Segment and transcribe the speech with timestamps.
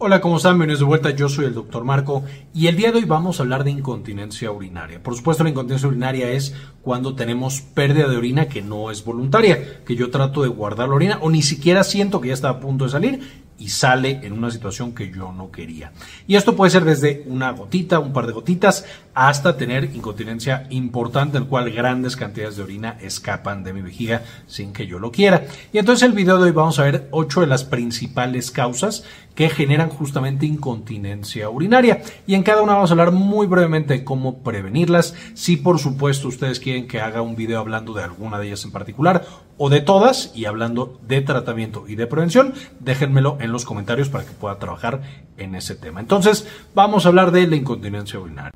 [0.00, 0.52] Hola, ¿cómo están?
[0.52, 1.10] Bienvenidos de vuelta.
[1.10, 2.22] Yo soy el doctor Marco
[2.54, 5.02] y el día de hoy vamos a hablar de incontinencia urinaria.
[5.02, 9.82] Por supuesto, la incontinencia urinaria es cuando tenemos pérdida de orina que no es voluntaria,
[9.84, 12.60] que yo trato de guardar la orina o ni siquiera siento que ya está a
[12.60, 15.90] punto de salir y sale en una situación que yo no quería.
[16.28, 18.84] Y esto puede ser desde una gotita, un par de gotitas,
[19.18, 24.72] hasta tener incontinencia importante, el cual grandes cantidades de orina escapan de mi vejiga sin
[24.72, 25.44] que yo lo quiera.
[25.72, 29.02] Y entonces el video de hoy vamos a ver ocho de las principales causas
[29.34, 32.00] que generan justamente incontinencia urinaria.
[32.28, 35.16] Y en cada una vamos a hablar muy brevemente de cómo prevenirlas.
[35.34, 38.70] Si por supuesto ustedes quieren que haga un video hablando de alguna de ellas en
[38.70, 44.08] particular o de todas y hablando de tratamiento y de prevención, déjenmelo en los comentarios
[44.08, 45.02] para que pueda trabajar
[45.36, 45.98] en ese tema.
[45.98, 48.52] Entonces, vamos a hablar de la incontinencia urinaria.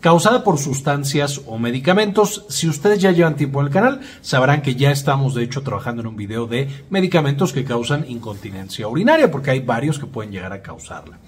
[0.00, 4.76] Causada por sustancias o medicamentos, si ustedes ya llevan tiempo en el canal, sabrán que
[4.76, 9.50] ya estamos de hecho trabajando en un video de medicamentos que causan incontinencia urinaria, porque
[9.50, 11.18] hay varios que pueden llegar a causarla.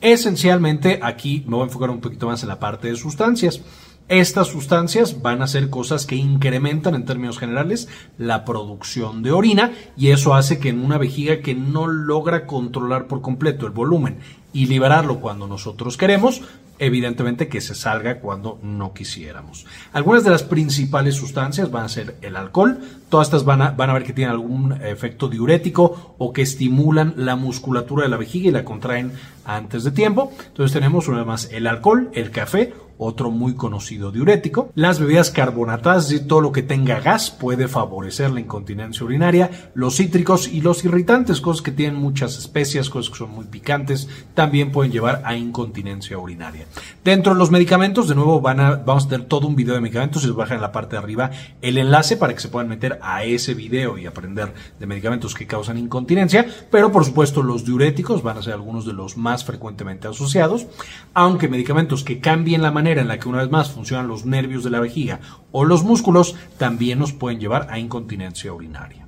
[0.00, 3.60] Esencialmente, aquí me voy a enfocar un poquito más en la parte de sustancias.
[4.08, 9.72] Estas sustancias van a ser cosas que incrementan en términos generales la producción de orina
[9.98, 14.18] y eso hace que en una vejiga que no logra controlar por completo el volumen
[14.54, 16.40] y liberarlo cuando nosotros queremos,
[16.78, 19.66] evidentemente que se salga cuando no quisiéramos.
[19.92, 23.90] Algunas de las principales sustancias van a ser el alcohol, todas estas van a, van
[23.90, 28.48] a ver que tienen algún efecto diurético o que estimulan la musculatura de la vejiga
[28.48, 29.12] y la contraen
[29.44, 30.32] antes de tiempo.
[30.46, 34.70] Entonces tenemos una vez más el alcohol, el café otro muy conocido diurético.
[34.74, 39.70] Las bebidas carbonatadas, y todo lo que tenga gas puede favorecer la incontinencia urinaria.
[39.74, 44.08] Los cítricos y los irritantes, cosas que tienen muchas especias, cosas que son muy picantes,
[44.34, 46.66] también pueden llevar a incontinencia urinaria.
[47.04, 49.80] Dentro de los medicamentos, de nuevo van a, vamos a tener todo un video de
[49.80, 51.30] medicamentos, les baja en la parte de arriba
[51.62, 55.46] el enlace para que se puedan meter a ese video y aprender de medicamentos que
[55.46, 60.08] causan incontinencia, pero por supuesto los diuréticos van a ser algunos de los más frecuentemente
[60.08, 60.66] asociados,
[61.14, 64.64] aunque medicamentos que cambien la manera en la que una vez más funcionan los nervios
[64.64, 65.20] de la vejiga
[65.52, 69.06] o los músculos también nos pueden llevar a incontinencia urinaria.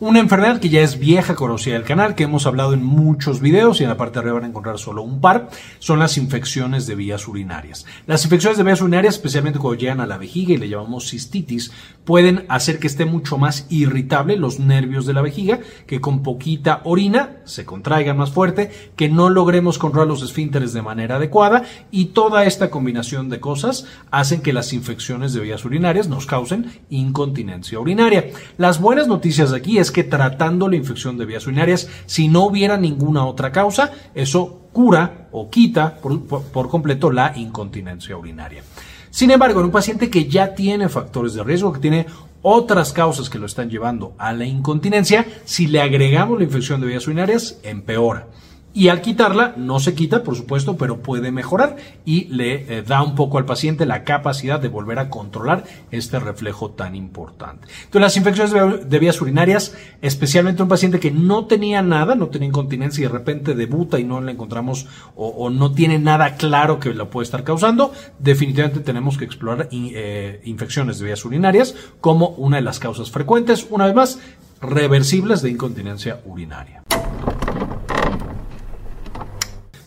[0.00, 3.80] Una enfermedad que ya es vieja conocida del canal, que hemos hablado en muchos videos
[3.80, 6.88] y en la parte de arriba van a encontrar solo un par, son las infecciones
[6.88, 7.86] de vías urinarias.
[8.08, 11.70] Las infecciones de vías urinarias, especialmente cuando llegan a la vejiga y le llamamos cistitis,
[12.04, 16.80] pueden hacer que esté mucho más irritable los nervios de la vejiga, que con poquita
[16.82, 21.62] orina se contraigan más fuerte, que no logremos controlar los esfínteres de manera adecuada
[21.92, 26.80] y toda esta combinación de cosas hacen que las infecciones de vías urinarias nos causen
[26.90, 28.32] incontinencia urinaria.
[28.58, 32.76] Las buenas noticias aquí es que tratando la infección de vías urinarias, si no hubiera
[32.76, 38.62] ninguna otra causa, eso cura o quita por, completo la incontinencia urinaria.
[39.10, 42.06] Sin embargo, en un paciente que ya tiene factores de riesgo, que tiene
[42.42, 46.88] otras causas que lo están llevando a la incontinencia, si le agregamos la infección de
[46.88, 48.26] vías urinarias, empeora.
[48.76, 53.04] Y al quitarla, no se quita, por supuesto, pero puede mejorar y le eh, da
[53.04, 55.62] un poco al paciente la capacidad de volver a controlar
[55.92, 57.68] este reflejo tan importante.
[57.84, 62.48] Entonces, las infecciones de vías urinarias, especialmente un paciente que no tenía nada, no tenía
[62.48, 66.92] incontinencia y de repente debuta y no le encontramos o, no tiene nada claro que
[66.94, 72.56] lo puede estar causando, definitivamente tenemos que explorar eh, infecciones de vías urinarias como una
[72.56, 74.18] de las causas frecuentes, una vez más,
[74.60, 76.82] reversibles de incontinencia urinaria.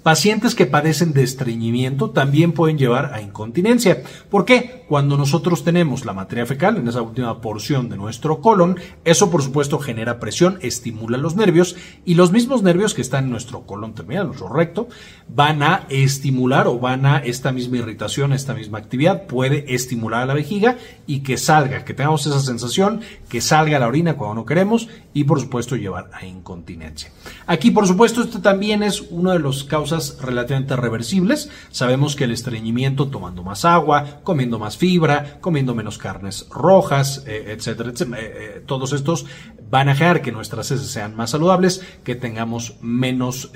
[0.08, 4.04] Pacientes que padecen de estreñimiento también pueden llevar a incontinencia.
[4.30, 4.86] ¿Por qué?
[4.88, 9.44] Cuando nosotros tenemos la materia fecal en esa última porción de nuestro colon, eso por
[9.44, 11.76] supuesto genera presión, estimula los nervios
[12.06, 14.88] y los mismos nervios que están en nuestro colon terminal, nuestro recto,
[15.28, 20.26] van a estimular o van a esta misma irritación, esta misma actividad puede estimular a
[20.26, 24.46] la vejiga y que salga, que tengamos esa sensación, que salga la orina cuando no
[24.46, 27.12] queremos y por supuesto llevar a incontinencia.
[27.46, 31.50] Aquí por supuesto esto también es una de las causas relativamente reversibles.
[31.72, 37.56] Sabemos que el estreñimiento tomando más agua, comiendo más fibra, comiendo menos carnes rojas, eh,
[37.58, 38.20] etcétera, etcétera.
[38.20, 39.26] Eh, eh, todos estos
[39.70, 43.52] van a generar que nuestras heces sean más saludables, que tengamos menos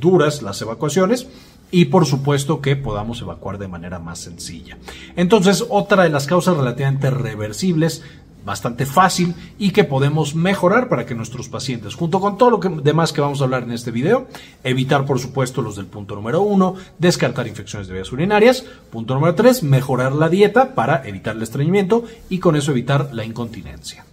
[0.00, 1.28] duras las evacuaciones
[1.70, 4.78] y por supuesto que podamos evacuar de manera más sencilla.
[5.16, 8.02] Entonces, otra de las causas relativamente reversibles
[8.44, 13.12] bastante fácil y que podemos mejorar para que nuestros pacientes, junto con todo lo demás
[13.12, 14.26] que vamos a hablar en este video,
[14.64, 19.34] evitar por supuesto los del punto número uno, descartar infecciones de vías urinarias, punto número
[19.34, 24.04] tres, mejorar la dieta para evitar el estreñimiento y con eso evitar la incontinencia.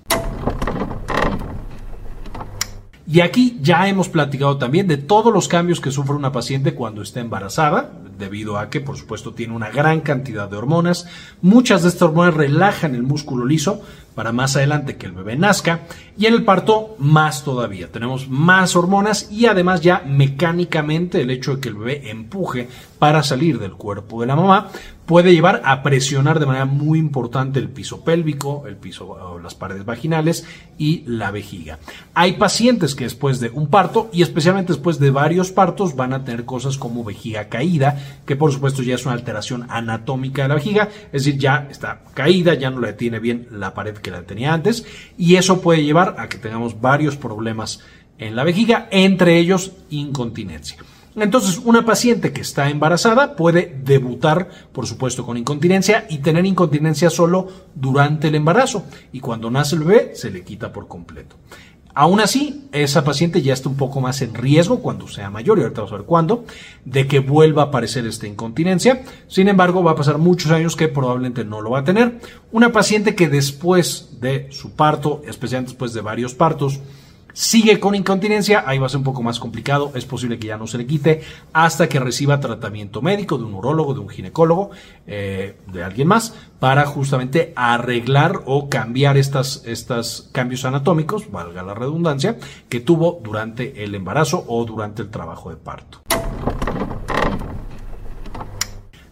[3.09, 7.01] Y aquí ya hemos platicado también de todos los cambios que sufre una paciente cuando
[7.01, 7.89] está embarazada,
[8.19, 11.07] debido a que, por supuesto, tiene una gran cantidad de hormonas.
[11.41, 13.81] Muchas de estas hormonas relajan el músculo liso,
[14.17, 15.81] para más adelante que el bebé nazca
[16.17, 17.91] y en el parto más todavía.
[17.91, 22.67] Tenemos más hormonas y además ya mecánicamente el hecho de que el bebé empuje
[22.97, 24.71] para salir del cuerpo de la mamá
[25.05, 29.85] puede llevar a presionar de manera muy importante el piso pélvico, el piso las paredes
[29.85, 30.45] vaginales
[30.77, 31.79] y la vejiga.
[32.13, 36.25] Hay pacientes que después de un parto y especialmente después de varios partos van a
[36.25, 40.55] tener cosas como vejiga caída, que por supuesto ya es una alteración anatómica de la
[40.55, 44.23] vejiga, es decir, ya está caída, ya no le tiene bien la pared que la
[44.23, 44.85] tenía antes
[45.17, 47.81] y eso puede llevar a que tengamos varios problemas
[48.17, 50.77] en la vejiga, entre ellos incontinencia.
[51.15, 57.09] Entonces, una paciente que está embarazada puede debutar, por supuesto, con incontinencia y tener incontinencia
[57.09, 58.85] solo durante el embarazo.
[59.11, 61.35] Y cuando nace el bebé, se le quita por completo.
[61.99, 65.63] Aún así, esa paciente ya está un poco más en riesgo cuando sea mayor, y
[65.63, 66.45] ahorita vamos a ver cuándo,
[66.85, 69.01] de que vuelva a aparecer esta incontinencia.
[69.27, 72.19] Sin embargo, va a pasar muchos años que probablemente no lo va a tener.
[72.51, 76.81] Una paciente que después de su parto, especialmente después de varios partos,
[77.37, 80.57] sigue con incontinencia, ahí va a ser un poco más complicado, es posible que ya
[80.57, 81.21] no se le quite
[81.53, 84.71] hasta que reciba tratamiento médico de un urólogo, de un ginecólogo,
[85.05, 91.75] eh, de alguien más, para justamente arreglar o cambiar estas, estos cambios anatómicos, valga la
[91.75, 92.37] redundancia,
[92.69, 96.01] que tuvo durante el embarazo o durante el trabajo de parto.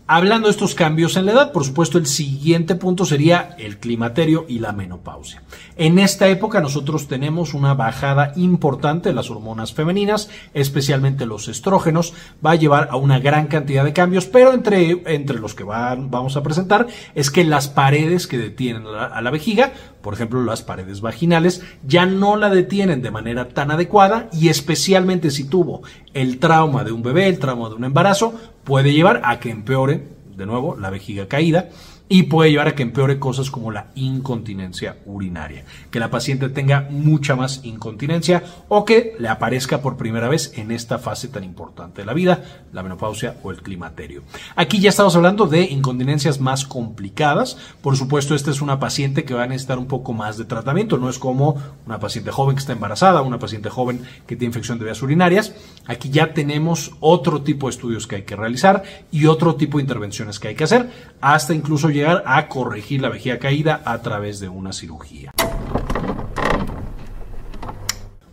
[0.07, 4.45] Hablando de estos cambios en la edad, por supuesto, el siguiente punto sería el climaterio
[4.47, 5.41] y la menopausia.
[5.77, 12.13] En esta época nosotros tenemos una bajada importante de las hormonas femeninas, especialmente los estrógenos,
[12.45, 16.37] va a llevar a una gran cantidad de cambios, pero entre, entre los que vamos
[16.37, 16.85] a presentar
[17.15, 19.73] es que las paredes que detienen a la vejiga,
[20.03, 25.31] por ejemplo las paredes vaginales, ya no la detienen de manera tan adecuada y especialmente
[25.31, 25.81] si tuvo
[26.13, 28.35] el trauma de un bebé, el trauma de un embarazo,
[28.65, 30.03] puede llevar a que empeore,
[30.35, 31.69] de nuevo, la vejiga caída
[32.07, 36.87] y puede llevar a que empeore cosas como la incontinencia urinaria, que la paciente tenga
[36.89, 42.01] mucha más incontinencia o que le aparezca por primera vez en esta fase tan importante
[42.01, 42.43] de la vida,
[42.73, 44.21] la menopausia o el climaterio.
[44.55, 49.33] Aquí ya estamos hablando de incontinencias más complicadas, por supuesto esta es una paciente que
[49.33, 52.59] va a necesitar un poco más de tratamiento, no es como una paciente joven que
[52.59, 55.53] está embarazada, una paciente joven que tiene infección de vías urinarias,
[55.87, 59.83] aquí ya tenemos otro tipo de estudios que hay que realizar y otro tipo de
[59.83, 64.39] intervenciones que hay que hacer, hasta incluso llegar a corregir la vejiga caída a través
[64.39, 65.31] de una cirugía.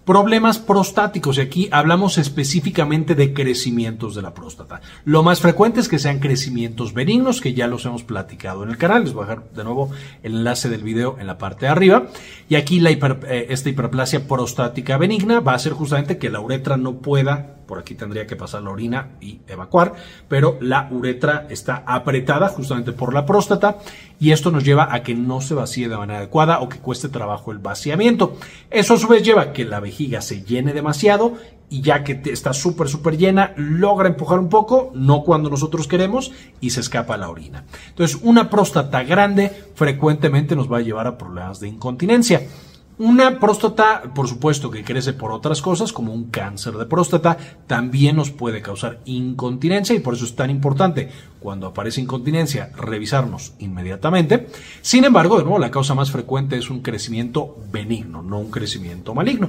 [0.05, 4.81] Problemas prostáticos, y aquí hablamos específicamente de crecimientos de la próstata.
[5.05, 8.79] Lo más frecuente es que sean crecimientos benignos, que ya los hemos platicado en el
[8.79, 9.05] canal.
[9.05, 9.91] Les voy a dejar de nuevo
[10.25, 12.09] el enlace del video en la parte de arriba.
[12.49, 16.94] Y aquí eh, esta hiperplasia prostática benigna va a ser justamente que la uretra no
[16.94, 19.94] pueda por aquí tendría que pasar la orina y evacuar,
[20.28, 23.78] pero la uretra está apretada justamente por la próstata
[24.20, 27.08] y esto nos lleva a que no se vacíe de manera adecuada o que cueste
[27.08, 28.36] trabajo el vaciamiento.
[28.70, 31.38] Eso a su vez lleva a que la vejiga se llene demasiado
[31.70, 36.30] y ya que está súper, súper llena, logra empujar un poco, no cuando nosotros queremos,
[36.60, 37.64] y se escapa la orina.
[37.88, 42.42] Entonces, una próstata grande frecuentemente nos va a llevar a problemas de incontinencia.
[42.98, 47.36] Una próstata, por supuesto, que crece por otras cosas, como un cáncer de próstata,
[47.66, 51.08] también nos puede causar incontinencia y por eso es tan importante
[51.40, 54.48] cuando aparece incontinencia revisarnos inmediatamente.
[54.82, 59.14] Sin embargo, de nuevo, la causa más frecuente es un crecimiento benigno, no un crecimiento
[59.14, 59.48] maligno.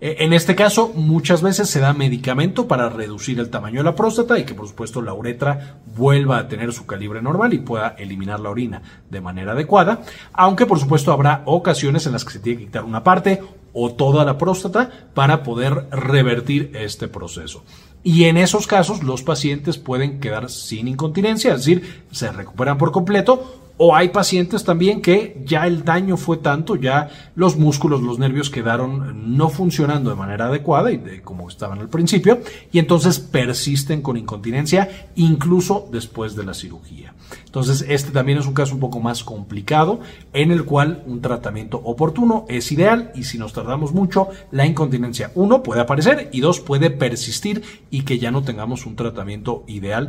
[0.00, 3.94] Eh, en este caso, muchas veces se da medicamento para reducir el tamaño de la
[3.94, 7.94] próstata y que por supuesto la uretra vuelva a tener su calibre normal y pueda
[7.98, 12.38] eliminar la orina de manera adecuada, aunque por supuesto habrá ocasiones en las que se
[12.38, 17.62] tiene que quitar una parte o toda la próstata para poder revertir este proceso.
[18.02, 22.92] Y en esos casos los pacientes pueden quedar sin incontinencia, es decir, se recuperan por
[22.92, 28.18] completo o hay pacientes también que ya el daño fue tanto, ya los músculos, los
[28.18, 33.18] nervios quedaron no funcionando de manera adecuada y de, como estaban al principio, y entonces
[33.18, 37.14] persisten con incontinencia incluso después de la cirugía.
[37.46, 40.00] Entonces, este también es un caso un poco más complicado
[40.34, 45.32] en el cual un tratamiento oportuno es ideal y si nos tardamos mucho, la incontinencia,
[45.34, 50.08] uno, puede aparecer y dos, puede persistir y que ya no tengamos un tratamiento ideal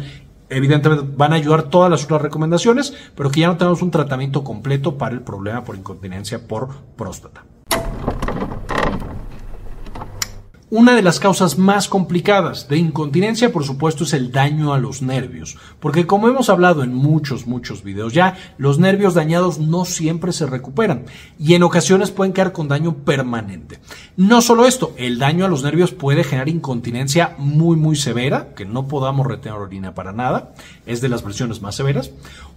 [0.51, 4.43] evidentemente van a ayudar todas las otras recomendaciones, pero que ya no tenemos un tratamiento
[4.43, 7.43] completo para el problema por incontinencia por próstata.
[10.73, 15.01] Una de las causas más complicadas de incontinencia, por supuesto, es el daño a los
[15.01, 20.31] nervios, porque como hemos hablado en muchos, muchos videos ya, los nervios dañados no siempre
[20.31, 21.03] se recuperan
[21.37, 23.79] y en ocasiones pueden quedar con daño permanente.
[24.15, 28.63] No solo esto, el daño a los nervios puede generar incontinencia muy, muy severa, que
[28.63, 30.53] no podamos retener orina para nada,
[30.85, 32.11] es de las versiones más severas,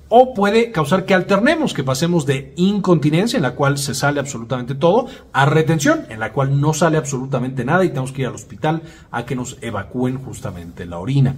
[0.08, 4.74] o puede causar que alternemos, que pasemos de incontinencia, en la cual se sale absolutamente
[4.74, 8.34] todo, a retención, en la cual no sale absolutamente nada y tenemos que ir al
[8.34, 11.36] hospital a que nos evacúen justamente la orina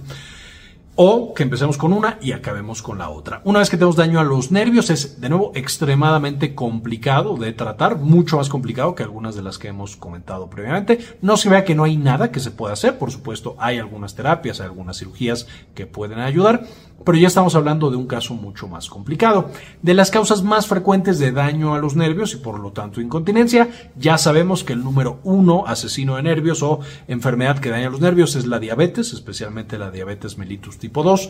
[0.99, 3.41] o que empecemos con una y acabemos con la otra.
[3.45, 7.97] Una vez que tenemos daño a los nervios es de nuevo extremadamente complicado de tratar,
[7.99, 10.97] mucho más complicado que algunas de las que hemos comentado previamente.
[11.21, 14.15] No se vea que no hay nada que se pueda hacer, por supuesto hay algunas
[14.15, 16.65] terapias, hay algunas cirugías que pueden ayudar,
[17.03, 19.49] pero ya estamos hablando de un caso mucho más complicado.
[19.81, 23.69] De las causas más frecuentes de daño a los nervios y por lo tanto incontinencia,
[23.95, 28.35] ya sabemos que el número uno asesino de nervios o enfermedad que daña los nervios
[28.35, 31.29] es la diabetes, especialmente la diabetes mellitus tipo 2,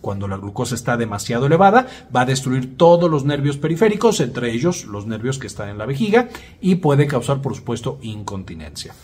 [0.00, 4.84] cuando la glucosa está demasiado elevada, va a destruir todos los nervios periféricos, entre ellos
[4.84, 6.28] los nervios que están en la vejiga,
[6.60, 8.94] y puede causar, por supuesto, incontinencia.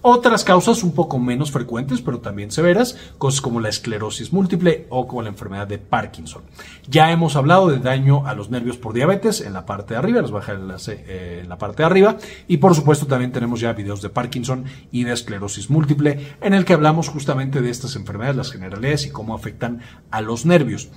[0.00, 5.08] Otras causas un poco menos frecuentes, pero también severas, cosas como la esclerosis múltiple o
[5.08, 6.42] como la enfermedad de Parkinson.
[6.88, 10.22] Ya hemos hablado de daño a los nervios por diabetes en la parte de arriba,
[10.22, 13.58] les baja el enlace eh, en la parte de arriba, y por supuesto también tenemos
[13.58, 17.96] ya videos de Parkinson y de esclerosis múltiple, en el que hablamos justamente de estas
[17.96, 19.80] enfermedades, las generalidades y cómo afectan
[20.12, 20.90] a los nervios.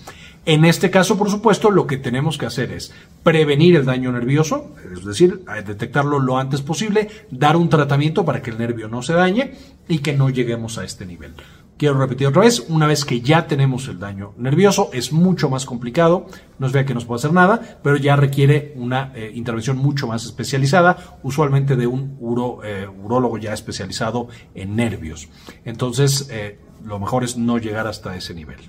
[0.43, 2.91] En este caso, por supuesto, lo que tenemos que hacer es
[3.21, 8.49] prevenir el daño nervioso, es decir, detectarlo lo antes posible, dar un tratamiento para que
[8.49, 9.53] el nervio no se dañe
[9.87, 11.33] y que no lleguemos a este nivel.
[11.81, 15.65] Quiero repetir otra vez, una vez que ya tenemos el daño nervioso, es mucho más
[15.65, 16.27] complicado,
[16.59, 19.77] no es vea que no se puede hacer nada, pero ya requiere una eh, intervención
[19.77, 25.27] mucho más especializada, usualmente de un uro, eh, urólogo ya especializado en nervios.
[25.65, 28.59] Entonces, eh, lo mejor es no llegar hasta ese nivel.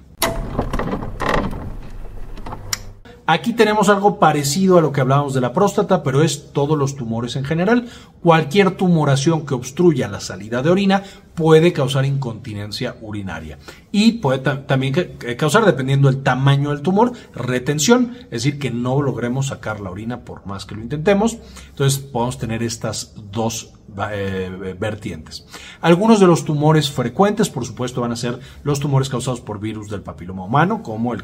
[3.27, 6.97] Aquí tenemos algo parecido a lo que hablábamos de la próstata, pero es todos los
[6.97, 7.89] tumores en general.
[8.21, 13.59] Cualquier tumoración que obstruya la salida de orina puede causar incontinencia urinaria
[13.91, 14.95] y puede también
[15.37, 20.21] causar, dependiendo del tamaño del tumor, retención, es decir, que no logremos sacar la orina
[20.21, 21.39] por más que lo intentemos.
[21.71, 23.75] Entonces podemos tener estas dos
[24.11, 25.45] eh, vertientes.
[25.83, 29.91] Algunos de los tumores frecuentes, por supuesto, van a ser los tumores causados por virus
[29.91, 31.23] del papiloma humano, como el,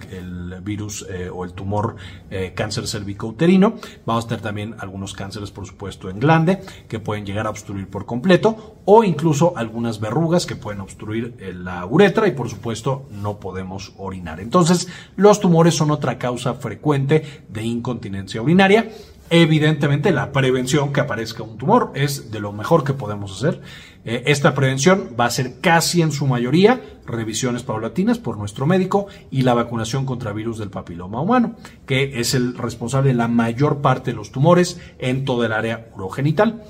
[0.62, 1.96] virus eh, o el tumor
[2.30, 3.76] eh, cáncer cervicouterino.
[4.04, 7.88] Vamos a tener también algunos cánceres, por supuesto, en glande, que pueden llegar a obstruir
[7.88, 13.38] por completo, o incluso algunas verrugas que pueden obstruir la uretra y, por supuesto, no
[13.38, 14.40] podemos orinar.
[14.40, 18.90] Entonces, los tumores son otra causa frecuente de incontinencia urinaria.
[19.30, 23.60] Evidentemente, la prevención que aparezca un tumor es de lo mejor que podemos hacer.
[24.04, 29.06] Eh, esta prevención va a ser casi en su mayoría revisiones paulatinas por nuestro médico
[29.30, 33.82] y la vacunación contra virus del papiloma humano, que es el responsable de la mayor
[33.82, 36.62] parte de los tumores en toda el área urogenital.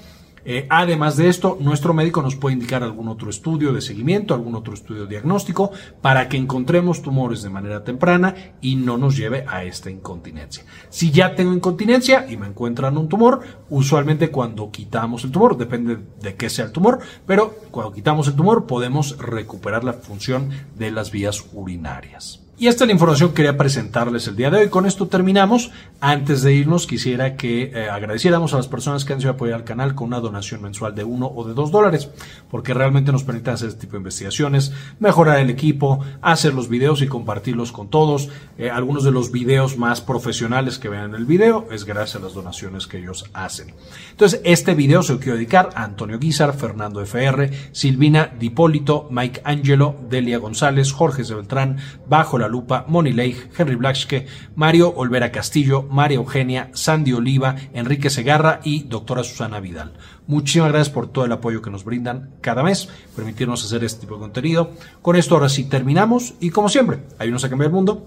[0.51, 4.55] Eh, además de esto, nuestro médico nos puede indicar algún otro estudio de seguimiento, algún
[4.55, 9.65] otro estudio diagnóstico para que encontremos tumores de manera temprana y no nos lleve a
[9.65, 10.65] esta incontinencia.
[10.89, 15.99] Si ya tengo incontinencia y me encuentran un tumor, usualmente cuando quitamos el tumor, depende
[16.23, 20.91] de qué sea el tumor, pero cuando quitamos el tumor podemos recuperar la función de
[20.91, 22.48] las vías urinarias.
[22.61, 24.69] Y esta es la información que quería presentarles el día de hoy.
[24.69, 25.71] Con esto terminamos.
[26.01, 29.65] Antes de irnos, quisiera que eh, agradeciéramos a las personas que han sido apoyar al
[29.65, 32.11] canal con una donación mensual de uno o de dos dólares,
[32.51, 37.01] porque realmente nos permite hacer este tipo de investigaciones, mejorar el equipo, hacer los videos
[37.01, 38.29] y compartirlos con todos.
[38.59, 42.25] Eh, algunos de los videos más profesionales que vean en el video es gracias a
[42.25, 43.73] las donaciones que ellos hacen.
[44.11, 49.43] Entonces, este video se lo quiero dedicar a Antonio Guizar, Fernando FR, Silvina Dipólito, Mike
[49.45, 51.77] Angelo, Delia González, Jorge Beltrán,
[52.09, 54.27] Bajo la Lupa, Moni Leigh, Henry Blaschke,
[54.57, 59.93] Mario Olvera Castillo, María Eugenia, Sandy Oliva, Enrique Segarra y doctora Susana Vidal.
[60.27, 64.15] Muchísimas gracias por todo el apoyo que nos brindan cada mes, permitirnos hacer este tipo
[64.15, 64.73] de contenido.
[65.01, 68.07] Con esto ahora sí terminamos y como siempre, ayúdenos a cambiar el mundo,